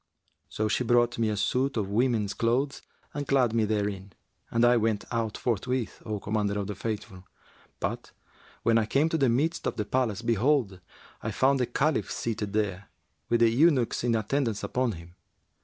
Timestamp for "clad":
3.27-3.53